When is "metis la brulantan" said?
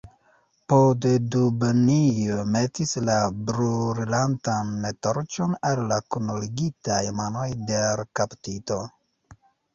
2.55-4.73